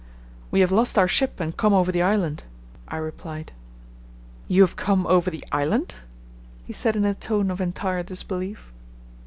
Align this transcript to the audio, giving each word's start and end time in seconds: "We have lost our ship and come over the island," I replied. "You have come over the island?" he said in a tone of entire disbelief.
"We 0.49 0.61
have 0.61 0.71
lost 0.71 0.97
our 0.97 1.07
ship 1.07 1.39
and 1.39 1.55
come 1.55 1.75
over 1.75 1.91
the 1.91 2.01
island," 2.01 2.43
I 2.87 2.97
replied. 2.97 3.51
"You 4.47 4.63
have 4.63 4.75
come 4.75 5.05
over 5.05 5.29
the 5.29 5.45
island?" 5.51 5.93
he 6.65 6.73
said 6.73 6.95
in 6.95 7.05
a 7.05 7.13
tone 7.13 7.51
of 7.51 7.61
entire 7.61 8.01
disbelief. 8.01 8.73